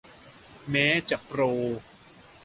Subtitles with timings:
[0.71, 1.41] แม้จะโปร